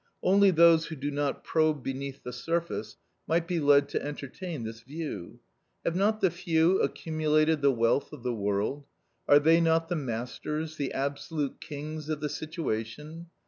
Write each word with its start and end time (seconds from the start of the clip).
Only 0.23 0.49
those 0.49 0.87
who 0.87 0.95
do 0.95 1.11
not 1.11 1.43
probe 1.43 1.83
beneath 1.83 2.23
the 2.23 2.33
surface 2.33 2.97
might 3.27 3.47
be 3.47 3.59
led 3.59 3.87
to 3.89 4.03
entertain 4.03 4.63
this 4.63 4.81
view. 4.81 5.39
Have 5.85 5.95
not 5.95 6.21
the 6.21 6.31
few 6.31 6.81
accumulated 6.81 7.61
the 7.61 7.69
wealth 7.69 8.11
of 8.11 8.23
the 8.23 8.33
world? 8.33 8.87
Are 9.29 9.37
they 9.37 9.61
not 9.61 9.89
the 9.89 9.95
masters, 9.95 10.77
the 10.77 10.91
absolute 10.91 11.61
kings 11.61 12.09
of 12.09 12.19
the 12.19 12.29
situation? 12.29 13.27